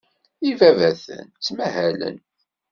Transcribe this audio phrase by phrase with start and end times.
[0.49, 2.17] Ibabaten ttmahalen.